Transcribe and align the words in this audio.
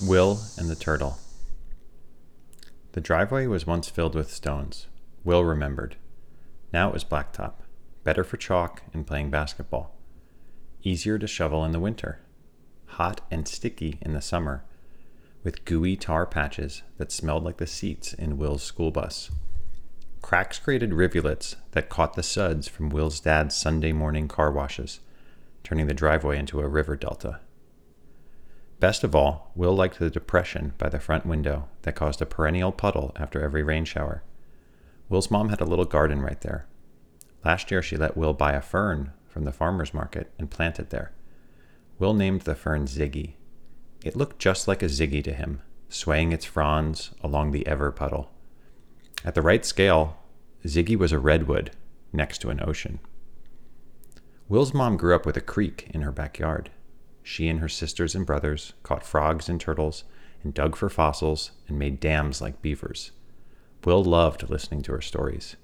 Will 0.00 0.40
and 0.56 0.70
the 0.70 0.76
Turtle. 0.76 1.18
The 2.92 3.00
driveway 3.00 3.46
was 3.46 3.66
once 3.66 3.88
filled 3.88 4.14
with 4.14 4.32
stones. 4.32 4.86
Will 5.24 5.44
remembered. 5.44 5.96
Now 6.72 6.88
it 6.88 6.94
was 6.94 7.04
blacktop, 7.04 7.54
better 8.04 8.22
for 8.22 8.36
chalk 8.36 8.82
and 8.94 9.06
playing 9.06 9.30
basketball. 9.30 9.96
Easier 10.84 11.18
to 11.18 11.26
shovel 11.26 11.64
in 11.64 11.72
the 11.72 11.80
winter. 11.80 12.20
Hot 12.86 13.22
and 13.28 13.48
sticky 13.48 13.98
in 14.00 14.12
the 14.12 14.22
summer, 14.22 14.64
with 15.42 15.64
gooey 15.64 15.96
tar 15.96 16.26
patches 16.26 16.82
that 16.98 17.10
smelled 17.10 17.42
like 17.42 17.56
the 17.56 17.66
seats 17.66 18.12
in 18.12 18.38
Will's 18.38 18.62
school 18.62 18.92
bus. 18.92 19.32
Cracks 20.22 20.60
created 20.60 20.94
rivulets 20.94 21.56
that 21.72 21.88
caught 21.88 22.14
the 22.14 22.22
suds 22.22 22.68
from 22.68 22.88
Will's 22.88 23.18
dad's 23.18 23.56
Sunday 23.56 23.92
morning 23.92 24.28
car 24.28 24.52
washes, 24.52 25.00
turning 25.64 25.88
the 25.88 25.94
driveway 25.94 26.38
into 26.38 26.60
a 26.60 26.68
river 26.68 26.94
delta. 26.94 27.40
Best 28.80 29.02
of 29.02 29.14
all, 29.14 29.50
Will 29.56 29.74
liked 29.74 29.98
the 29.98 30.10
depression 30.10 30.72
by 30.78 30.88
the 30.88 31.00
front 31.00 31.26
window 31.26 31.68
that 31.82 31.96
caused 31.96 32.22
a 32.22 32.26
perennial 32.26 32.70
puddle 32.70 33.12
after 33.16 33.40
every 33.40 33.62
rain 33.62 33.84
shower. 33.84 34.22
Will's 35.08 35.30
mom 35.30 35.48
had 35.48 35.60
a 35.60 35.64
little 35.64 35.84
garden 35.84 36.20
right 36.20 36.40
there. 36.42 36.66
Last 37.44 37.70
year, 37.70 37.82
she 37.82 37.96
let 37.96 38.16
Will 38.16 38.34
buy 38.34 38.52
a 38.52 38.60
fern 38.60 39.12
from 39.26 39.44
the 39.44 39.52
farmer's 39.52 39.92
market 39.92 40.30
and 40.38 40.50
plant 40.50 40.78
it 40.78 40.90
there. 40.90 41.12
Will 41.98 42.14
named 42.14 42.42
the 42.42 42.54
fern 42.54 42.86
Ziggy. 42.86 43.34
It 44.04 44.14
looked 44.14 44.38
just 44.38 44.68
like 44.68 44.82
a 44.82 44.86
Ziggy 44.86 45.24
to 45.24 45.32
him, 45.32 45.60
swaying 45.88 46.32
its 46.32 46.44
fronds 46.44 47.10
along 47.20 47.50
the 47.50 47.66
ever 47.66 47.90
puddle. 47.90 48.30
At 49.24 49.34
the 49.34 49.42
right 49.42 49.64
scale, 49.64 50.18
Ziggy 50.64 50.96
was 50.96 51.10
a 51.10 51.18
redwood 51.18 51.72
next 52.12 52.38
to 52.38 52.50
an 52.50 52.60
ocean. 52.64 53.00
Will's 54.48 54.72
mom 54.72 54.96
grew 54.96 55.16
up 55.16 55.26
with 55.26 55.36
a 55.36 55.42
creek 55.42 55.90
in 55.92 56.02
her 56.02 56.12
backyard. 56.12 56.70
She 57.30 57.48
and 57.48 57.60
her 57.60 57.68
sisters 57.68 58.14
and 58.14 58.24
brothers 58.24 58.72
caught 58.82 59.04
frogs 59.04 59.50
and 59.50 59.60
turtles 59.60 60.04
and 60.42 60.54
dug 60.54 60.74
for 60.74 60.88
fossils 60.88 61.50
and 61.68 61.78
made 61.78 62.00
dams 62.00 62.40
like 62.40 62.62
beavers. 62.62 63.10
Will 63.84 64.02
loved 64.02 64.48
listening 64.48 64.80
to 64.84 64.92
her 64.92 65.02
stories. 65.02 65.54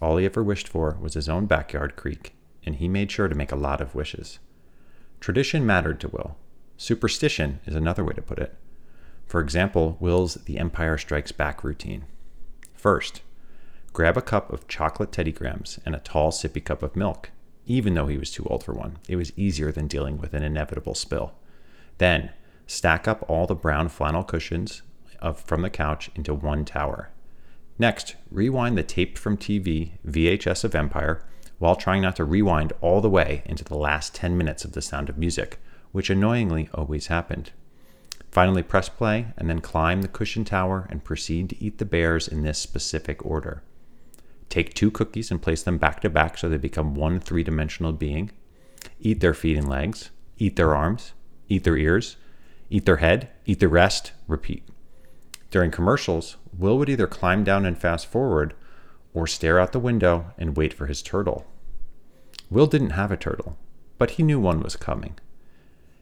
All 0.00 0.18
he 0.18 0.24
ever 0.24 0.40
wished 0.40 0.68
for 0.68 0.96
was 1.00 1.14
his 1.14 1.28
own 1.28 1.46
backyard 1.46 1.96
creek, 1.96 2.36
and 2.64 2.76
he 2.76 2.86
made 2.86 3.10
sure 3.10 3.26
to 3.26 3.34
make 3.34 3.50
a 3.50 3.56
lot 3.56 3.80
of 3.80 3.96
wishes. 3.96 4.38
Tradition 5.18 5.66
mattered 5.66 5.98
to 5.98 6.08
Will. 6.10 6.36
Superstition 6.76 7.58
is 7.66 7.74
another 7.74 8.04
way 8.04 8.14
to 8.14 8.22
put 8.22 8.38
it. 8.38 8.54
For 9.26 9.40
example, 9.40 9.96
Will's 9.98 10.34
The 10.44 10.58
Empire 10.58 10.96
Strikes 10.96 11.32
Back 11.32 11.64
routine. 11.64 12.04
First, 12.72 13.20
grab 13.92 14.16
a 14.16 14.22
cup 14.22 14.52
of 14.52 14.68
chocolate 14.68 15.10
Teddy 15.10 15.32
Grahams 15.32 15.80
and 15.84 15.96
a 15.96 15.98
tall 15.98 16.30
sippy 16.30 16.64
cup 16.64 16.84
of 16.84 16.94
milk 16.94 17.30
even 17.66 17.94
though 17.94 18.06
he 18.06 18.18
was 18.18 18.30
too 18.30 18.44
old 18.46 18.62
for 18.62 18.72
one. 18.74 18.98
It 19.08 19.16
was 19.16 19.32
easier 19.36 19.72
than 19.72 19.86
dealing 19.86 20.18
with 20.18 20.34
an 20.34 20.42
inevitable 20.42 20.94
spill. 20.94 21.32
Then, 21.98 22.30
stack 22.66 23.06
up 23.06 23.24
all 23.28 23.46
the 23.46 23.54
brown 23.54 23.88
flannel 23.88 24.24
cushions 24.24 24.82
of, 25.20 25.40
from 25.40 25.62
the 25.62 25.70
couch 25.70 26.10
into 26.14 26.34
one 26.34 26.64
tower. 26.64 27.10
Next, 27.78 28.16
rewind 28.30 28.78
the 28.78 28.82
tape 28.82 29.18
from 29.18 29.36
TV 29.36 29.92
VHS 30.06 30.64
of 30.64 30.74
Empire 30.74 31.24
while 31.58 31.76
trying 31.76 32.02
not 32.02 32.16
to 32.16 32.24
rewind 32.24 32.72
all 32.80 33.00
the 33.00 33.10
way 33.10 33.42
into 33.46 33.64
the 33.64 33.76
last 33.76 34.14
10 34.14 34.36
minutes 34.36 34.64
of 34.64 34.72
The 34.72 34.82
Sound 34.82 35.08
of 35.08 35.18
Music, 35.18 35.58
which 35.92 36.10
annoyingly 36.10 36.68
always 36.74 37.06
happened. 37.06 37.52
Finally, 38.30 38.64
press 38.64 38.88
play 38.88 39.28
and 39.36 39.48
then 39.48 39.60
climb 39.60 40.02
the 40.02 40.08
cushion 40.08 40.44
tower 40.44 40.86
and 40.90 41.04
proceed 41.04 41.48
to 41.48 41.64
eat 41.64 41.78
the 41.78 41.84
bears 41.84 42.26
in 42.26 42.42
this 42.42 42.58
specific 42.58 43.24
order. 43.24 43.62
Take 44.54 44.72
two 44.72 44.92
cookies 44.92 45.32
and 45.32 45.42
place 45.42 45.64
them 45.64 45.78
back 45.78 46.00
to 46.02 46.08
back 46.08 46.38
so 46.38 46.48
they 46.48 46.58
become 46.58 46.94
one 46.94 47.18
three 47.18 47.42
dimensional 47.42 47.90
being. 47.90 48.30
Eat 49.00 49.18
their 49.18 49.34
feet 49.34 49.56
and 49.56 49.68
legs. 49.68 50.10
Eat 50.38 50.54
their 50.54 50.76
arms. 50.76 51.12
Eat 51.48 51.64
their 51.64 51.76
ears. 51.76 52.14
Eat 52.70 52.86
their 52.86 52.98
head. 52.98 53.30
Eat 53.46 53.58
the 53.58 53.66
rest. 53.66 54.12
Repeat. 54.28 54.62
During 55.50 55.72
commercials, 55.72 56.36
Will 56.56 56.78
would 56.78 56.88
either 56.88 57.08
climb 57.08 57.42
down 57.42 57.66
and 57.66 57.76
fast 57.76 58.06
forward 58.06 58.54
or 59.12 59.26
stare 59.26 59.58
out 59.58 59.72
the 59.72 59.80
window 59.80 60.26
and 60.38 60.56
wait 60.56 60.72
for 60.72 60.86
his 60.86 61.02
turtle. 61.02 61.44
Will 62.48 62.68
didn't 62.68 62.90
have 62.90 63.10
a 63.10 63.16
turtle, 63.16 63.58
but 63.98 64.10
he 64.10 64.22
knew 64.22 64.38
one 64.38 64.60
was 64.60 64.76
coming. 64.76 65.18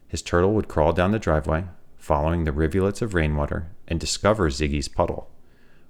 His 0.07 0.21
turtle 0.21 0.53
would 0.53 0.67
crawl 0.67 0.93
down 0.93 1.09
the 1.09 1.17
driveway, 1.17 1.65
following 1.97 2.43
the 2.43 2.51
rivulets 2.51 3.01
of 3.01 3.15
rainwater, 3.15 3.71
and 3.87 3.99
discover 3.99 4.51
Ziggy's 4.51 4.87
puddle. 4.87 5.31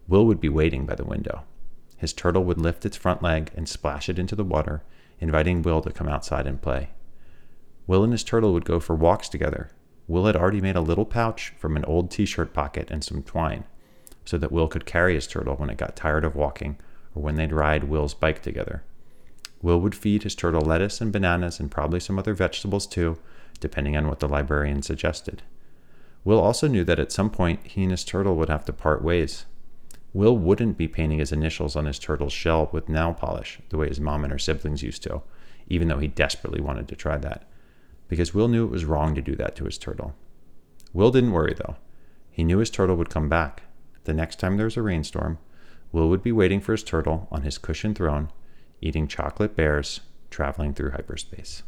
Will 0.08 0.26
would 0.26 0.40
be 0.40 0.48
waiting 0.48 0.86
by 0.86 0.96
the 0.96 1.04
window 1.04 1.44
his 2.04 2.14
turtle 2.14 2.44
would 2.44 2.60
lift 2.60 2.86
its 2.86 2.98
front 2.98 3.24
leg 3.24 3.52
and 3.56 3.68
splash 3.68 4.10
it 4.10 4.20
into 4.20 4.36
the 4.36 4.44
water, 4.44 4.84
inviting 5.20 5.62
Will 5.62 5.82
to 5.82 5.92
come 5.92 6.08
outside 6.08 6.46
and 6.46 6.62
play. 6.62 6.90
Will 7.88 8.04
and 8.04 8.14
his 8.14 8.24
turtle 8.24 8.54
would 8.54 8.66
go 8.66 8.80
for 8.80 8.96
walks 8.96 9.28
together. 9.30 9.72
Will 10.08 10.26
had 10.26 10.36
already 10.36 10.62
made 10.62 10.76
a 10.76 10.82
little 10.82 11.06
pouch 11.06 11.54
from 11.58 11.76
an 11.76 11.86
old 11.86 12.12
t 12.12 12.26
shirt 12.26 12.54
pocket 12.54 12.90
and 12.92 13.04
some 13.04 13.24
twine, 13.24 13.64
so 14.26 14.38
that 14.38 14.52
Will 14.52 14.68
could 14.68 14.86
carry 14.86 15.16
his 15.16 15.28
turtle 15.28 15.56
when 15.56 15.70
it 15.70 15.78
got 15.78 15.96
tired 15.96 16.26
of 16.26 16.36
walking 16.36 16.78
or 17.16 17.24
when 17.24 17.36
they'd 17.36 17.54
ride 17.54 17.86
Will's 17.86 18.14
bike 18.14 18.42
together. 18.42 18.84
Will 19.62 19.80
would 19.80 19.96
feed 19.96 20.24
his 20.24 20.36
turtle 20.36 20.62
lettuce 20.62 21.00
and 21.00 21.12
bananas 21.12 21.60
and 21.60 21.72
probably 21.72 22.00
some 22.00 22.20
other 22.20 22.34
vegetables 22.34 22.86
too, 22.86 23.18
depending 23.60 23.96
on 23.96 24.08
what 24.08 24.20
the 24.20 24.28
librarian 24.28 24.82
suggested. 24.82 25.42
Will 26.26 26.40
also 26.40 26.68
knew 26.68 26.84
that 26.84 27.00
at 27.00 27.12
some 27.12 27.30
point 27.30 27.66
he 27.66 27.84
and 27.84 27.92
his 27.92 28.04
turtle 28.04 28.36
would 28.36 28.50
have 28.50 28.66
to 28.66 28.74
part 28.74 29.02
ways. 29.02 29.46
Will 30.14 30.38
wouldn't 30.38 30.78
be 30.78 30.88
painting 30.88 31.20
his 31.20 31.32
initials 31.32 31.76
on 31.76 31.86
his 31.86 31.98
turtle's 31.98 32.34
shell 32.34 32.70
with 32.72 32.88
nail 32.88 33.14
polish 33.14 33.60
the 33.70 33.78
way 33.78 33.88
his 33.88 34.00
mom 34.00 34.24
and 34.24 34.32
her 34.32 34.40
siblings 34.40 34.84
used 34.84 35.02
to, 35.04 35.24
even 35.68 35.88
though 35.88 35.98
he 35.98 36.08
desperately 36.08 36.62
wanted 36.62 36.88
to 36.88 36.96
try 36.96 37.18
that, 37.18 37.48
because 38.08 38.34
Will 38.34 38.48
knew 38.48 38.66
it 38.66 38.72
was 38.72 38.86
wrong 38.86 39.16
to 39.16 39.22
do 39.22 39.36
that 39.36 39.56
to 39.56 39.66
his 39.66 39.78
turtle. 39.78 40.14
Will 40.94 41.12
didn't 41.12 41.32
worry 41.32 41.56
though. 41.56 41.78
He 42.30 42.44
knew 42.44 42.60
his 42.60 42.70
turtle 42.70 42.96
would 42.96 43.10
come 43.10 43.28
back. 43.28 43.64
The 44.04 44.14
next 44.14 44.40
time 44.40 44.58
there 44.58 44.66
was 44.66 44.78
a 44.78 44.82
rainstorm, 44.82 45.40
Will 45.92 46.10
would 46.10 46.24
be 46.24 46.32
waiting 46.32 46.62
for 46.62 46.74
his 46.74 46.84
turtle 46.84 47.28
on 47.32 47.42
his 47.42 47.58
cushioned 47.58 47.96
throne, 47.96 48.32
eating 48.82 49.08
chocolate 49.08 49.56
bears, 49.56 50.02
traveling 50.30 50.74
through 50.74 50.92
hyperspace. 50.92 51.64